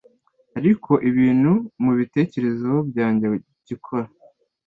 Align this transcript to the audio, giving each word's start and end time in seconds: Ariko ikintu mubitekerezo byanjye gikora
Ariko 0.59 0.91
ikintu 1.09 1.51
mubitekerezo 1.83 2.71
byanjye 2.89 3.25
gikora 3.67 4.07